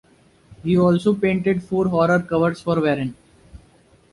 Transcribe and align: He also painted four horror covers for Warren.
He 0.63 0.75
also 0.79 1.13
painted 1.13 1.61
four 1.61 1.87
horror 1.87 2.23
covers 2.23 2.59
for 2.59 2.79
Warren. 2.81 3.15